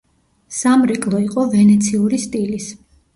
[0.59, 2.71] სამრეკლო იყო ვენეციური სტილის.